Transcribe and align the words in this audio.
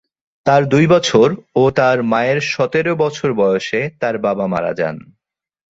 তার 0.45 0.61
দুই 0.65 0.85
বছর 0.87 1.27
ও 1.55 1.63
তার 1.75 1.97
মায়ের 2.03 2.39
সতেরো 2.51 2.93
বছর 2.95 3.29
বয়সে 3.33 3.81
তার 3.99 4.15
বাবা 4.17 4.45
মারা 4.47 4.71
যান। 4.73 4.95